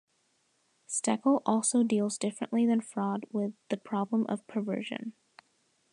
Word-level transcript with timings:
Stekel 0.87 1.43
also 1.45 1.83
deals 1.83 2.17
differently 2.17 2.65
than 2.65 2.81
Freud 2.81 3.27
with 3.31 3.53
the 3.69 3.77
problem 3.77 4.25
of 4.27 4.47
perversion. 4.47 5.13